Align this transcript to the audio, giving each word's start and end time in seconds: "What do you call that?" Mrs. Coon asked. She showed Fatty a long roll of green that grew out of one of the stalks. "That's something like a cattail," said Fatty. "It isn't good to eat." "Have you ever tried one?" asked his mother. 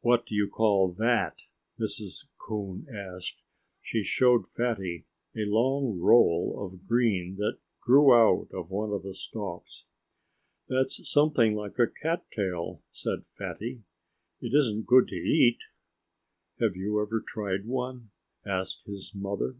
"What 0.00 0.24
do 0.24 0.34
you 0.34 0.48
call 0.48 0.92
that?" 0.92 1.42
Mrs. 1.78 2.24
Coon 2.38 2.86
asked. 2.90 3.42
She 3.82 4.02
showed 4.02 4.46
Fatty 4.46 5.04
a 5.36 5.44
long 5.44 5.98
roll 6.00 6.54
of 6.64 6.86
green 6.86 7.36
that 7.36 7.58
grew 7.78 8.14
out 8.14 8.48
of 8.50 8.70
one 8.70 8.92
of 8.94 9.02
the 9.02 9.14
stalks. 9.14 9.84
"That's 10.70 11.06
something 11.10 11.54
like 11.54 11.78
a 11.78 11.86
cattail," 11.86 12.80
said 12.90 13.26
Fatty. 13.36 13.82
"It 14.40 14.54
isn't 14.54 14.86
good 14.86 15.06
to 15.08 15.16
eat." 15.16 15.58
"Have 16.60 16.74
you 16.74 17.02
ever 17.02 17.20
tried 17.20 17.66
one?" 17.66 18.08
asked 18.46 18.86
his 18.86 19.14
mother. 19.14 19.54